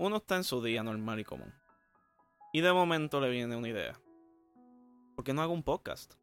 [0.00, 1.52] uno está en su día normal y común.
[2.54, 4.00] Y de momento le viene una idea.
[5.14, 6.14] ¿Por qué no hago un podcast?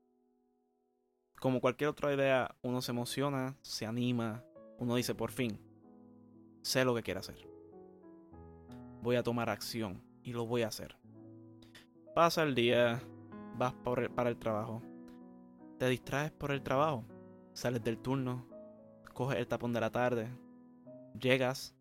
[1.39, 4.44] Como cualquier otra idea, uno se emociona, se anima,
[4.79, 5.62] uno dice, por fin,
[6.63, 7.48] sé lo que quiero hacer.
[9.03, 10.97] Voy a tomar acción y lo voy a hacer.
[12.15, 12.99] Pasa el día,
[13.57, 14.81] vas para el trabajo,
[15.78, 17.05] te distraes por el trabajo,
[17.53, 18.48] sales del turno,
[19.13, 20.35] coges el tapón de la tarde,
[21.13, 21.75] llegas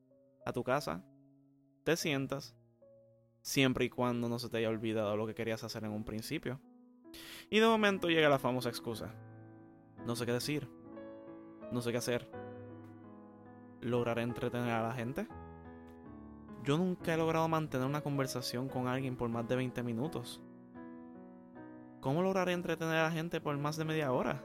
[0.45, 1.03] a tu casa,
[1.87, 2.57] te sientas,
[3.43, 6.61] siempre y cuando no se te haya olvidado lo que querías hacer en un principio.
[7.49, 9.15] Y de momento llega la famosa excusa.
[10.05, 10.69] No sé qué decir.
[11.71, 12.29] No sé qué hacer.
[13.83, 15.29] ¿Lograré entretener a la gente?
[16.65, 20.43] Yo nunca he logrado mantener una conversación con alguien por más de 20 minutos.
[22.01, 24.43] ¿Cómo lograré entretener a la gente por más de media hora?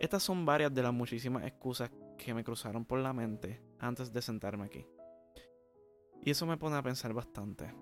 [0.00, 4.20] Estas son varias de las muchísimas excusas que me cruzaron por la mente antes de
[4.20, 4.84] sentarme aquí.
[6.24, 7.74] Y eso me pone a pensar bastante.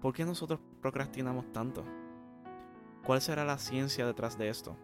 [0.00, 1.84] ¿Por qué nosotros procrastinamos tanto?
[3.04, 4.76] ¿Cuál será la ciencia detrás de esto?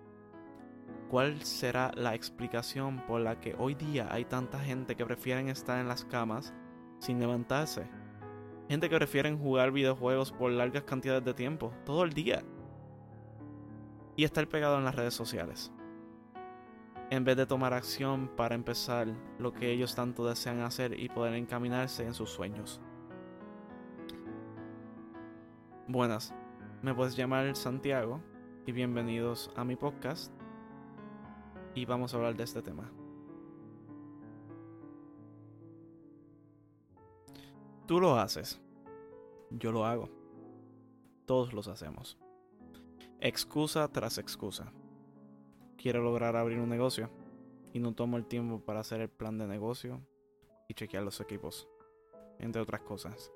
[1.10, 5.78] ¿Cuál será la explicación por la que hoy día hay tanta gente que prefieren estar
[5.80, 6.52] en las camas
[6.98, 7.88] sin levantarse?
[8.68, 12.42] Gente que prefieren jugar videojuegos por largas cantidades de tiempo, todo el día.
[14.16, 15.72] Y estar pegado en las redes sociales.
[17.10, 21.34] En vez de tomar acción para empezar lo que ellos tanto desean hacer y poder
[21.34, 22.82] encaminarse en sus sueños.
[25.86, 26.34] Buenas,
[26.82, 28.20] me puedes llamar Santiago
[28.66, 30.30] y bienvenidos a mi podcast
[31.74, 32.92] y vamos a hablar de este tema.
[37.86, 38.60] Tú lo haces.
[39.48, 40.10] Yo lo hago.
[41.24, 42.18] Todos los hacemos.
[43.18, 44.74] Excusa tras excusa.
[45.80, 47.08] Quiero lograr abrir un negocio
[47.72, 50.00] y no tomo el tiempo para hacer el plan de negocio
[50.66, 51.68] y chequear los equipos,
[52.40, 53.32] entre otras cosas.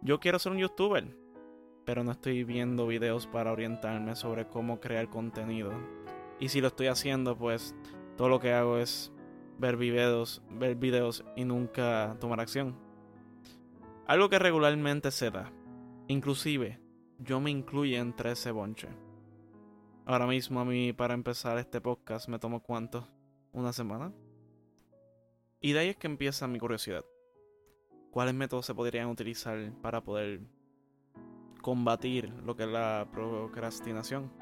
[0.00, 1.16] Yo quiero ser un youtuber,
[1.84, 5.70] pero no estoy viendo videos para orientarme sobre cómo crear contenido.
[6.40, 7.76] Y si lo estoy haciendo, pues
[8.16, 9.12] todo lo que hago es
[9.58, 12.74] ver videos, ver videos y nunca tomar acción.
[14.08, 15.52] Algo que regularmente se da.
[16.08, 16.80] Inclusive,
[17.20, 18.88] yo me incluyo entre ese bonche.
[20.04, 23.06] Ahora mismo a mí para empezar este podcast me tomo cuánto?
[23.52, 24.12] ¿Una semana?
[25.60, 27.04] Y de ahí es que empieza mi curiosidad.
[28.10, 30.40] ¿Cuáles métodos se podrían utilizar para poder
[31.60, 34.32] combatir lo que es la procrastinación?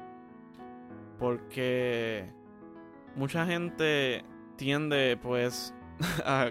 [1.19, 2.27] Porque
[3.15, 5.75] mucha gente tiende pues
[6.25, 6.49] a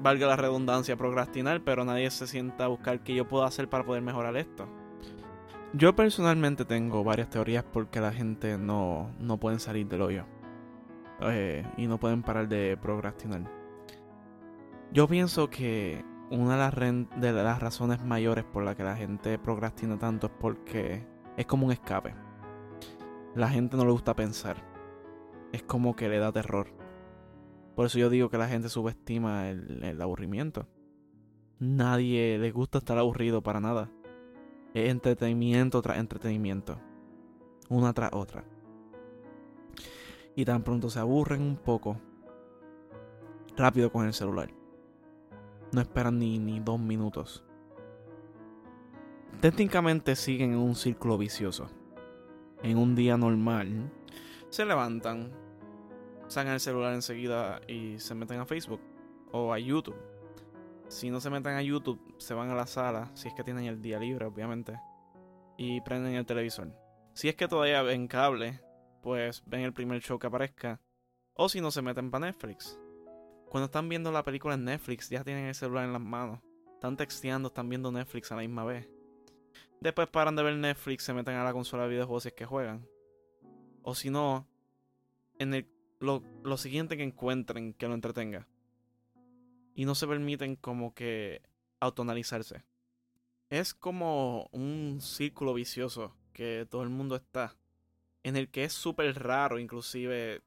[0.00, 3.84] valga la redundancia, procrastinar, pero nadie se sienta a buscar qué yo puedo hacer para
[3.84, 4.66] poder mejorar esto.
[5.72, 10.24] Yo personalmente tengo varias teorías porque la gente no, no pueden salir del hoyo.
[11.20, 13.42] Eh, y no pueden parar de procrastinar.
[14.92, 20.26] Yo pienso que una de las, razones mayores por la que la gente procrastina tanto
[20.26, 21.06] es porque
[21.36, 22.14] es como un escape.
[23.34, 24.56] La gente no le gusta pensar.
[25.52, 26.68] Es como que le da terror.
[27.74, 30.66] Por eso yo digo que la gente subestima el, aburrimiento.
[31.58, 33.90] Nadie le gusta estar aburrido para nada.
[34.76, 36.78] Es entretenimiento tras entretenimiento.
[37.70, 38.44] Una tras otra.
[40.34, 41.96] Y tan pronto se aburren un poco.
[43.56, 44.50] Rápido con el celular.
[45.72, 47.42] No esperan ni, ni dos minutos.
[49.40, 51.70] Técnicamente siguen en un círculo vicioso.
[52.62, 53.90] En un día normal,
[54.50, 55.32] se levantan,
[56.26, 58.80] sacan el celular enseguida y se meten a Facebook
[59.32, 59.96] o a YouTube.
[60.88, 63.64] Si no se meten a YouTube, se van a la sala, si es que tienen
[63.64, 64.78] el día libre, obviamente,
[65.56, 66.72] y prenden el televisor.
[67.12, 68.60] Si es que todavía ven cable,
[69.02, 70.80] pues ven el primer show que aparezca.
[71.34, 72.78] O si no se meten para Netflix.
[73.48, 76.40] Cuando están viendo la película en Netflix, ya tienen el celular en las manos.
[76.74, 78.88] Están texteando, están viendo Netflix a la misma vez.
[79.80, 82.46] Después paran de ver Netflix, se meten a la consola de videojuegos si es que
[82.46, 82.86] juegan.
[83.82, 84.48] O si no,
[85.38, 85.68] en el
[86.00, 88.48] lo, siguiente que encuentren que lo entretenga.
[89.76, 91.42] Y no se permiten como que
[91.78, 92.64] autonalizarse.
[93.48, 97.54] Es como un círculo vicioso que todo el mundo está.
[98.24, 100.42] En el que es súper raro, inclusive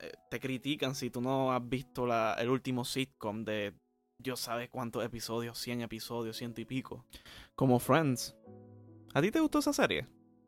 [0.00, 3.74] eh, te critican si tú no has visto la, el último sitcom de
[4.18, 7.04] Dios sabe cuántos episodios, 100 episodios, ciento y pico.
[7.56, 8.36] Como Friends.
[9.12, 10.06] ¿A ti te gustó esa serie?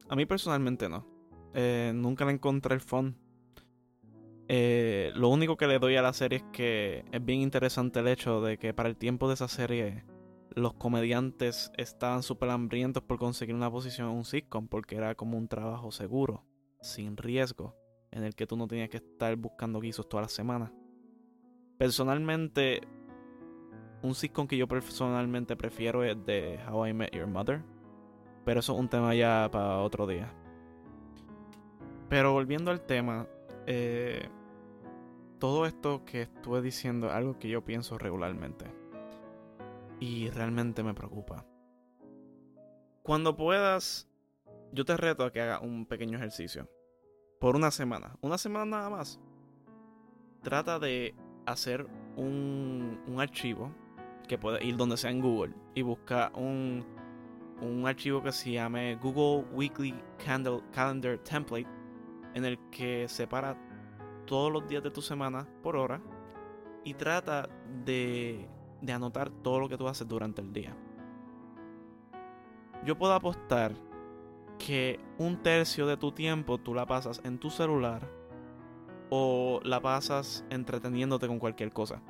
[0.09, 1.07] A mí personalmente no.
[1.55, 3.17] Eh, nunca la encontré el fun.
[4.49, 8.09] Eh, lo único que le doy a la serie es que es bien interesante el
[8.09, 10.05] hecho de que para el tiempo de esa serie
[10.55, 15.37] los comediantes estaban súper hambrientos por conseguir una posición en un sitcom porque era como
[15.37, 16.45] un trabajo seguro,
[16.81, 17.77] sin riesgo,
[18.11, 20.73] en el que tú no tenías que estar buscando guisos toda la semana.
[21.77, 22.81] Personalmente,
[24.03, 27.63] un sitcom que yo personalmente prefiero es de How I Met Your Mother.
[28.45, 30.33] Pero eso es un tema ya para otro día.
[32.09, 33.27] Pero volviendo al tema,
[33.67, 34.29] eh,
[35.39, 38.67] todo esto que estuve diciendo es algo que yo pienso regularmente.
[40.01, 41.47] Y realmente me preocupa.
[43.03, 44.09] Cuando puedas,
[44.73, 46.69] yo te reto a que hagas un pequeño ejercicio.
[47.41, 48.17] Por una semana.
[48.21, 49.21] Una semana nada más.
[50.43, 51.15] Trata de
[51.47, 51.87] hacer
[52.17, 53.73] un, un archivo
[54.27, 56.85] que puede ir donde sea en Google y busca un,
[57.61, 61.69] un archivo que se llame Google Weekly Calendar Template
[62.35, 63.57] en el que separa
[64.27, 66.01] todos los días de tu semana por hora
[66.85, 67.49] y trata
[67.85, 68.49] de,
[68.89, 70.77] anotar todo lo que tú haces durante el día.
[72.85, 73.75] Yo puedo apostar
[74.59, 78.09] que un tercio de tu tiempo tú la pasas en tu celular
[79.11, 82.01] o la pasas entreteniéndote con cualquier cosa.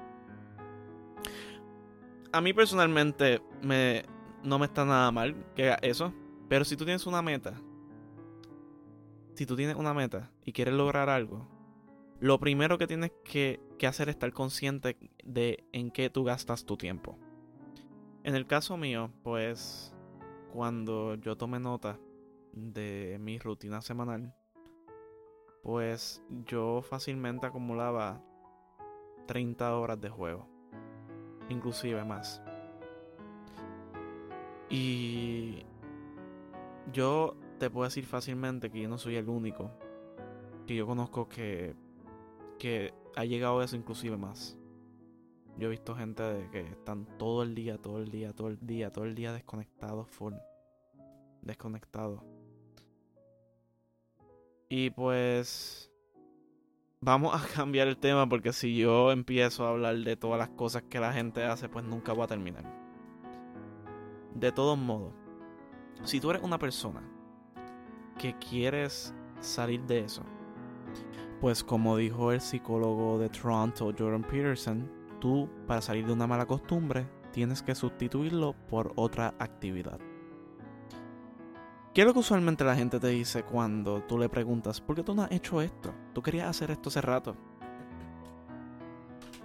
[2.32, 4.04] A mí personalmente me,
[4.42, 6.12] no me está nada mal que haga eso,
[6.48, 7.54] pero si tú tienes una meta,
[9.34, 11.56] si tú tienes una meta y quieres lograr algo,
[12.20, 16.76] lo primero que tienes que, hacer es estar consciente de en qué tú gastas tu
[16.76, 17.18] tiempo.
[18.24, 19.94] En el caso mío, pues
[20.52, 21.98] cuando yo tomé nota
[22.52, 24.34] de mi rutina semanal,
[25.62, 28.22] pues yo fácilmente acumulaba
[29.26, 30.48] 30 horas de juego,
[31.48, 32.42] inclusive más.
[34.68, 35.64] Y
[36.92, 39.70] yo te puedo decir fácilmente que yo no soy el único
[40.66, 41.74] que yo conozco que,
[42.58, 44.56] que ha llegado eso inclusive más.
[45.58, 48.58] Yo he visto gente de que están todo el día, todo el día, todo el
[48.61, 50.35] día, todo el día desconectados, full.
[51.41, 52.23] Desconectados.
[54.69, 55.91] Y pues
[57.00, 60.82] vamos a cambiar el tema porque si yo empiezo a hablar de todas las cosas
[60.82, 62.64] que la gente hace, pues nunca voy a terminar.
[64.35, 65.14] De todos modos,
[66.02, 67.02] si tú eres una persona
[68.19, 70.23] que quieres salir de eso,
[71.41, 74.91] pues como dijo el psicólogo de Toronto, Jordan Peterson,
[75.21, 79.99] tú para salir de una mala costumbre tienes que sustituirlo por otra actividad.
[81.93, 85.03] ¿Qué es lo que usualmente la gente te dice cuando tú le preguntas, ¿por qué
[85.03, 85.94] tú no has hecho esto?
[86.12, 87.35] Tú querías hacer esto hace rato.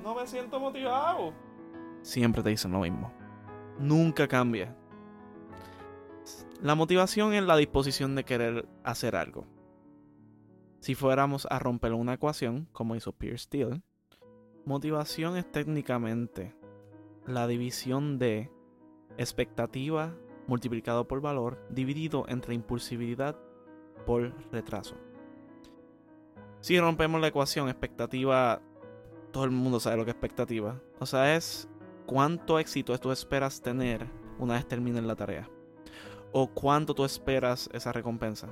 [0.04, 1.34] No me siento motivado.
[2.02, 3.12] Siempre te dicen lo mismo.
[3.80, 4.76] Nunca cambia.
[6.62, 9.46] La motivación es la disposición de querer hacer algo.
[10.82, 13.84] Si fuéramos a romper una ecuación, como hizo Pierce Steele,
[14.66, 16.56] motivación es técnicamente
[17.28, 18.50] la división de
[19.20, 20.16] expectativa
[20.48, 23.38] multiplicado por valor dividido entre impulsividad
[24.08, 24.96] por retraso.
[26.62, 28.60] Si rompemos la ecuación expectativa,
[29.32, 30.82] todo el mundo sabe lo que es expectativa.
[31.00, 31.70] O sea, es
[32.08, 34.08] cuánto éxito tú esperas tener
[34.40, 35.48] una vez termines la tarea.
[36.32, 38.50] O cuánto tú esperas esa recompensa.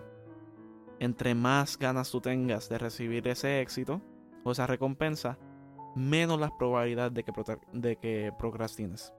[0.99, 4.01] Entre más ganas tú tengas de recibir ese éxito
[4.43, 5.37] o esa recompensa,
[5.95, 7.31] menos la probabilidad de que,
[7.73, 9.13] de que procrastines.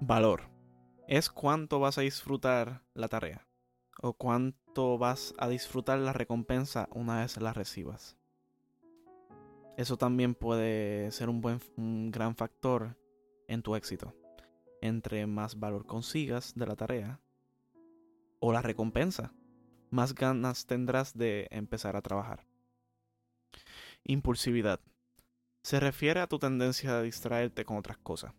[0.00, 0.42] Valor
[1.08, 3.46] es cuánto vas a disfrutar la tarea
[4.00, 8.16] o cuánto vas a disfrutar la recompensa una vez la recibas.
[9.76, 12.96] Eso también puede ser un buen un gran factor
[13.48, 14.14] en tu éxito.
[14.80, 17.20] Entre más valor consigas de la tarea
[18.38, 19.32] o la recompensa,
[19.90, 22.46] más ganas tendrás de empezar a trabajar.
[24.04, 24.80] Impulsividad.
[25.62, 28.32] Se refiere a tu tendencia a distraerte con otras cosas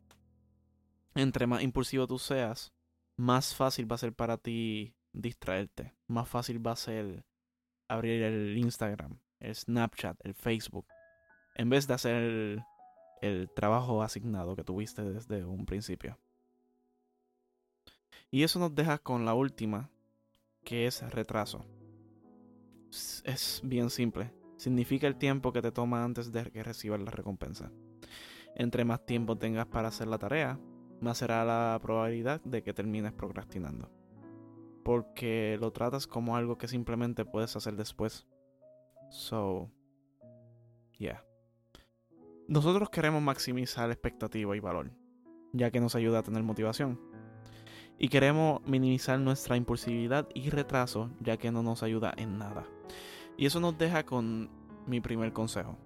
[1.18, 2.74] entre más impulsivo tú seas,
[3.16, 5.94] más fácil va a ser para ti distraerte.
[6.08, 7.26] Más fácil va a ser
[7.88, 10.88] abrir el Instagram, el Snapchat, el Facebook,
[11.56, 12.64] en vez de hacer
[13.22, 16.20] el, trabajo asignado que tuviste desde un principio.
[18.30, 19.90] Y eso nos deja con la última,
[20.68, 21.66] que es retraso.
[23.24, 24.34] Es bien simple.
[24.58, 27.72] Significa el tiempo que te toma antes de que recibas la recompensa.
[28.54, 30.60] Entre más tiempo tengas para hacer la tarea,
[31.00, 33.90] más será la probabilidad de que termines procrastinando.
[34.84, 38.28] Porque lo tratas como algo que simplemente puedes hacer después.
[39.10, 39.72] So,
[40.98, 41.24] yeah.
[42.50, 44.92] Nosotros queremos maximizar expectativa y valor,
[45.54, 47.00] ya que nos ayuda a tener motivación.
[48.00, 52.66] Y queremos minimizar nuestra impulsividad y retraso, ya que no nos ayuda en nada.
[53.38, 54.50] Y eso nos deja con
[54.86, 55.78] mi primer consejo.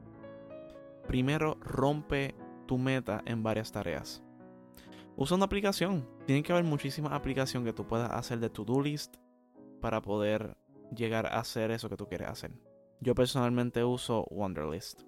[1.07, 2.35] Primero, rompe
[2.67, 4.23] tu meta en varias tareas.
[5.15, 6.07] Usa una aplicación.
[6.25, 9.15] Tiene que haber muchísimas aplicaciones que tú puedas hacer de to-do list
[9.81, 10.55] para poder
[10.95, 12.51] llegar a hacer eso que tú quieres hacer.
[12.99, 15.01] Yo personalmente uso Wonderlist.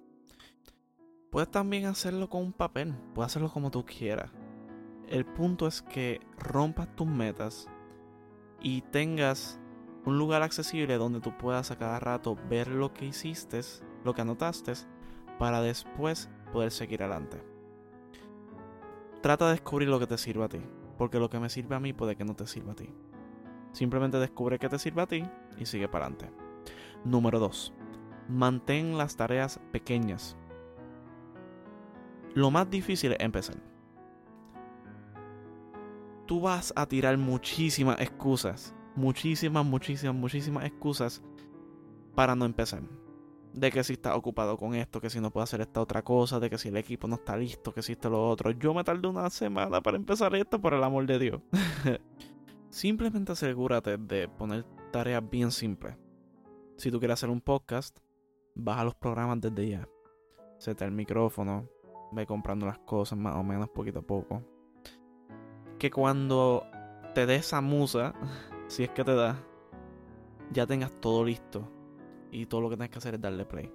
[1.31, 4.31] Puedes también hacerlo con un papel, puedes hacerlo como tú quieras.
[5.13, 7.67] El punto es que rompas tus metas
[8.59, 9.59] y tengas
[10.05, 13.61] un lugar accesible donde tú puedas a cada rato ver lo que hiciste,
[14.03, 14.73] lo que anotaste,
[15.37, 17.43] para después poder seguir adelante.
[19.21, 20.61] Trata de descubrir lo que te sirve a ti,
[20.97, 22.89] porque lo que me sirve a mí puede que no te sirva a ti.
[23.71, 25.23] Simplemente descubre que te sirve a ti
[25.59, 26.31] y sigue para adelante.
[27.05, 27.71] Número 2.
[28.29, 30.35] Mantén las tareas pequeñas.
[32.33, 33.72] Lo más difícil es empezar.
[36.33, 38.73] Tú vas a tirar muchísimas excusas.
[38.95, 41.21] Muchísimas, muchísimas, muchísimas excusas
[42.15, 42.81] para no empezar.
[43.53, 46.39] De que si estás ocupado con esto, que si no puedo hacer esta otra cosa,
[46.39, 48.49] de que si el equipo no está listo, que si esto lo otro.
[48.49, 51.41] Yo me tardé una semana para empezar esto, por el amor de Dios.
[52.71, 55.95] Simplemente asegúrate de poner tareas bien simples.
[56.77, 57.95] Si tú quieres hacer un podcast,
[58.55, 59.87] baja los programas desde ya.
[60.57, 61.69] Seta el micrófono,
[62.11, 64.52] ve comprando las cosas más o menos poquito a poco.
[65.83, 66.65] Que cuando
[67.13, 68.13] te dé esa musa,
[68.67, 69.35] si es que te da,
[70.49, 71.69] ya tengas todo listo.
[72.31, 73.69] Y todo lo que tienes que hacer es darle play.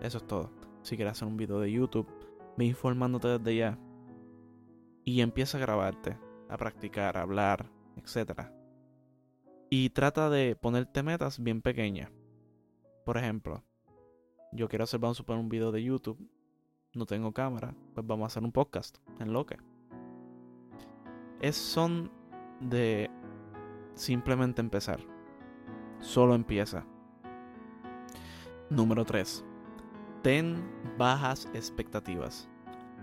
[0.00, 0.52] Eso es todo.
[0.82, 2.06] Si quieres hacer un video de YouTube,
[2.56, 3.76] ve informándote desde ya.
[5.02, 6.16] Y empieza a grabarte,
[6.48, 8.42] a practicar, a hablar, etc.
[9.70, 12.12] Y trata de ponerte metas bien pequeñas.
[13.04, 13.64] Por ejemplo,
[14.52, 16.24] yo quiero hacer, vamos a poner un video de YouTube
[16.94, 19.56] no tengo cámara, pues vamos a hacer un podcast en lo que.
[21.44, 22.10] Es son
[22.58, 23.10] de
[23.92, 24.98] simplemente empezar.
[25.98, 26.86] Solo empieza.
[28.70, 29.44] Número 3.
[30.22, 32.48] Ten bajas expectativas.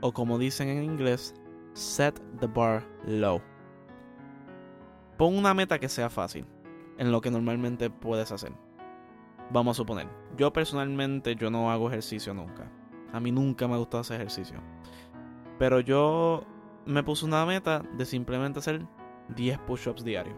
[0.02, 1.36] O como dicen en inglés,
[1.74, 3.40] set the bar low.
[5.20, 6.48] Pon una meta que sea fácil,
[6.98, 8.54] en lo que normalmente puedes hacer.
[9.52, 12.72] Vamos a suponer, yo personalmente yo no hago ejercicio nunca.
[13.14, 14.58] A mí nunca me ha gustado hacer ejercicio.
[15.60, 16.44] Pero yo
[16.86, 18.86] me puse una meta de simplemente hacer
[19.36, 20.38] 10 push-ups diarios.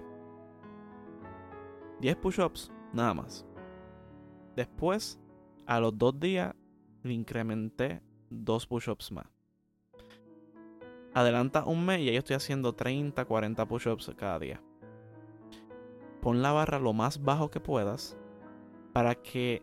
[2.01, 3.45] 10 push-ups, nada más.
[4.55, 5.19] Después,
[5.65, 6.53] a los dos días,
[7.03, 9.25] le incrementé 2 push-ups más.
[11.13, 14.61] Adelanta un mes y yo estoy haciendo 30, 40 push-ups cada día.
[16.21, 18.17] Pon la barra lo más bajo que puedas
[18.93, 19.61] para que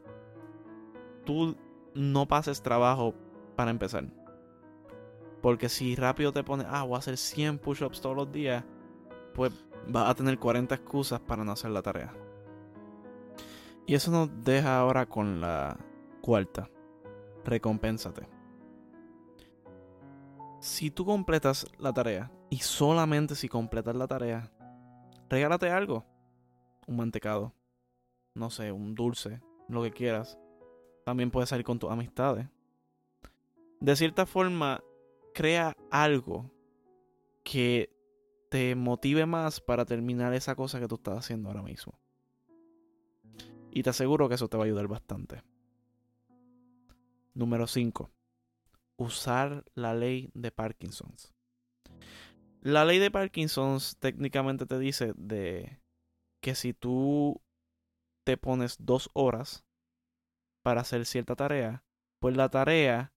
[1.25, 1.57] tú
[1.95, 3.15] no pases trabajo
[3.57, 4.20] para empezar.
[5.41, 8.65] Porque si rápido te pones, ah, voy a hacer 100 push-ups todos los días,
[9.35, 9.53] pues
[9.89, 12.13] vas a tener 40 excusas para no hacer la tarea.
[13.87, 15.77] Y eso nos deja ahora con la
[16.21, 16.69] cuarta.
[17.45, 18.29] Recompénsate.
[20.61, 24.53] Si tú completas la tarea, y solamente si completas la tarea,
[25.29, 26.05] regálate algo.
[26.87, 27.55] Un mantecado.
[28.35, 30.39] No sé, un dulce, lo que quieras.
[31.05, 32.47] También puedes salir con tus amistades.
[33.81, 34.83] De cierta forma,
[35.33, 36.51] crea algo
[37.45, 37.91] que
[38.51, 41.99] te motive más para terminar esa cosa que tú estás haciendo ahora mismo.
[43.71, 45.43] Y te aseguro que eso te va a ayudar bastante.
[47.35, 48.11] Número 5.
[48.97, 51.33] Usar la ley de Parkinson's.
[52.61, 55.81] La ley de Parkinson's técnicamente te dice de
[56.41, 57.41] que si tú
[58.25, 59.65] te pones dos horas
[60.63, 61.85] para hacer cierta tarea,
[62.19, 63.13] pues la tarea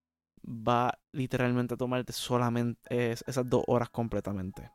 [0.45, 4.71] va literalmente a tomarte solamente esas dos horas completamente.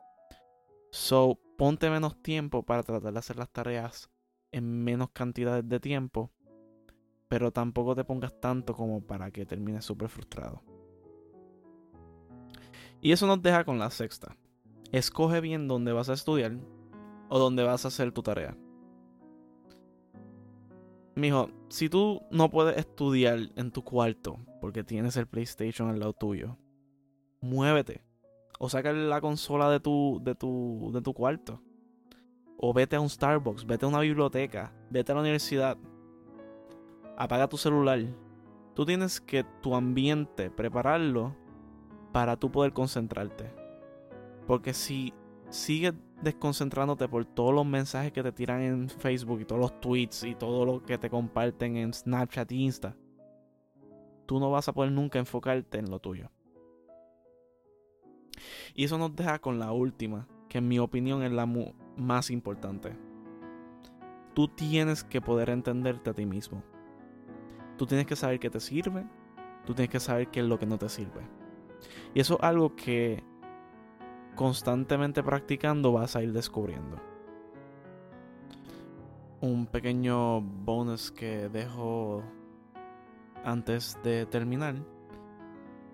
[0.91, 4.11] So, ponte menos tiempo para tratar de hacer las tareas
[4.53, 6.33] en menos cantidades de tiempo,
[7.29, 10.63] pero tampoco te pongas tanto como para que termines súper frustrado.
[13.01, 14.37] Y eso nos deja con la sexta.
[14.91, 16.59] Escoge bien dónde vas a estudiar
[17.29, 18.57] o dónde vas a hacer tu tarea.
[21.15, 26.13] Mijo, si tú no puedes estudiar en tu cuarto porque tienes el PlayStation al lado
[26.13, 26.57] tuyo,
[27.41, 28.03] muévete.
[28.59, 31.63] O saca la consola de tu, de tu, de tu cuarto.
[32.57, 35.79] O vete a un Starbucks, vete a una biblioteca, vete a la universidad.
[37.17, 38.01] Apaga tu celular.
[38.75, 41.37] Tú tienes que tu ambiente prepararlo
[42.13, 43.53] para tú poder concentrarte.
[44.47, 45.13] Porque si
[45.51, 50.25] sigues desconcentrándote por todos los mensajes que te tiran en Facebook y todos los tweets
[50.25, 52.97] y todo lo que te comparten en Snapchat e Insta,
[54.29, 56.31] tú no vas a poder nunca enfocarte en lo tuyo.
[58.75, 61.49] Y eso nos deja con la última, que en mi opinión es la
[61.97, 62.95] más importante.
[64.35, 66.63] Tú tienes que poder entenderte a ti mismo.
[67.79, 69.07] Tú tienes que saber qué te sirve,
[69.65, 71.27] tú tienes que saber qué es lo que no te sirve.
[72.13, 73.25] Y eso es algo que
[74.37, 77.01] constantemente practicando vas a ir descubriendo.
[79.41, 82.23] Un pequeño bonus que dejo
[83.45, 84.77] antes de terminar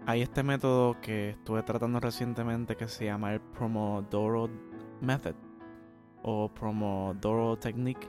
[0.07, 4.51] hay este método que estuve tratando recientemente que se llama el Promodoro
[5.01, 5.35] Method
[6.23, 8.09] o Promodoro Technique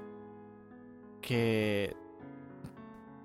[1.22, 1.96] que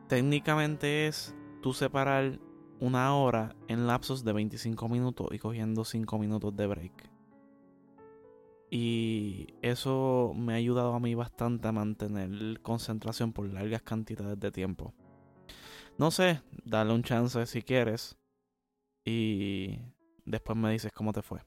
[0.08, 2.38] técnicamente es tú separar
[2.80, 7.10] una hora en lapsos de 25 minutos y cogiendo 5 minutos de break.
[8.70, 14.50] Y eso me ha ayudado a mí bastante a mantener concentración por largas cantidades de
[14.50, 14.94] tiempo.
[16.00, 18.16] No sé, dale un chance si quieres.
[19.04, 19.78] Y
[20.24, 21.40] después me dices cómo te fue.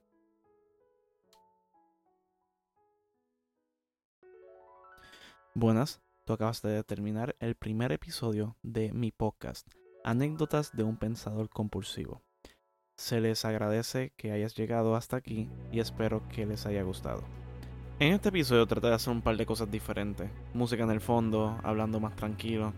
[5.56, 9.68] Buenas, tú acabas de terminar el primer episodio de mi podcast,
[10.04, 12.22] Anécdotas de un Pensador Compulsivo.
[12.96, 17.24] Se les agradece que hayas llegado hasta aquí y espero que les haya gustado.
[17.98, 20.30] En este episodio traté de hacer un par de cosas diferentes.
[20.54, 22.72] Música en el fondo, hablando más tranquilo.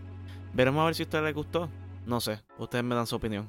[0.56, 1.68] Veremos a ver si a ustedes les gustó.
[2.06, 3.46] No sé, ustedes me dan su opinión.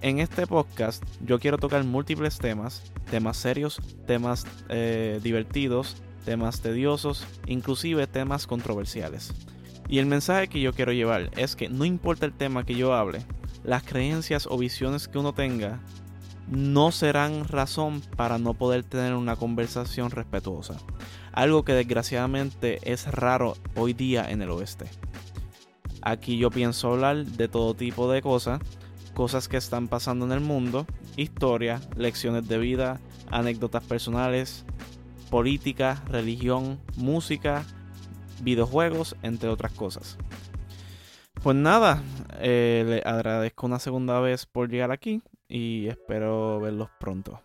[0.00, 7.24] En este podcast yo quiero tocar múltiples temas, temas serios, temas eh, divertidos, temas tediosos,
[7.46, 9.32] inclusive temas controversiales.
[9.88, 12.92] Y el mensaje que yo quiero llevar es que no importa el tema que yo
[12.94, 13.24] hable,
[13.62, 15.80] las creencias o visiones que uno tenga
[16.48, 20.76] no serán razón para no poder tener una conversación respetuosa.
[21.30, 24.86] Algo que desgraciadamente es raro hoy día en el oeste.
[26.02, 28.60] Aquí yo pienso hablar de todo tipo de cosas,
[29.14, 34.64] cosas que están pasando en el mundo, historia, lecciones de vida, anécdotas personales,
[35.30, 37.64] política, religión, música,
[38.42, 40.16] videojuegos, entre otras cosas.
[41.42, 42.02] Pues nada,
[42.38, 47.40] eh, le agradezco una segunda vez por llegar aquí y espero verlos pronto.